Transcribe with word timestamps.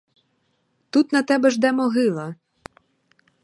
Тут 0.91 1.05
на 1.15 1.21
тебе 1.29 1.47
жде 1.55 1.71
могила! 1.81 2.27